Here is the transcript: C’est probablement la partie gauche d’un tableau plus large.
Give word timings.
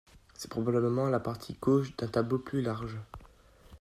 C’est 0.33 0.49
probablement 0.49 1.05
la 1.09 1.19
partie 1.19 1.55
gauche 1.61 1.95
d’un 1.97 2.07
tableau 2.07 2.39
plus 2.39 2.63
large. 2.63 2.97